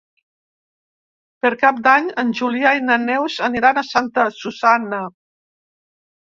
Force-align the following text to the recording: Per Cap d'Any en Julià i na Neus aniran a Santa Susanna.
Per 1.45 1.51
Cap 1.63 1.81
d'Any 1.87 2.07
en 2.23 2.31
Julià 2.39 2.71
i 2.79 2.81
na 2.87 2.97
Neus 3.03 3.37
aniran 3.49 3.79
a 3.79 3.85
Santa 3.91 4.27
Susanna. 4.39 5.03